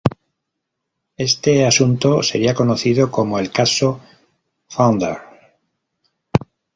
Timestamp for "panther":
4.75-5.19